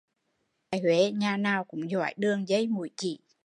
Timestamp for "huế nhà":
0.81-1.37